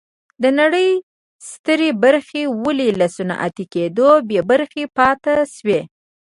د 0.43 0.45
نړۍ 0.59 0.89
سترې 1.51 1.89
برخې 2.03 2.43
ولې 2.63 2.89
له 2.99 3.07
صنعتي 3.15 3.65
کېدو 3.73 4.09
بې 4.27 4.39
برخې 4.51 4.83
پاتې 4.97 5.35
شوې. 5.55 5.79